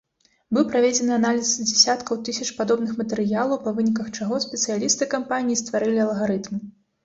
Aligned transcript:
Быў 0.57 0.63
праведзены 0.69 1.11
аналіз 1.21 1.51
дзясяткаў 1.71 2.19
тысяч 2.31 2.49
падобных 2.63 2.91
матэрыялаў, 3.03 3.61
па 3.69 3.77
выніках 3.79 4.11
чаго 4.17 4.43
спецыялісты 4.49 5.03
кампаніі 5.15 5.63
стварылі 5.67 6.01
алгарытм. 6.11 6.55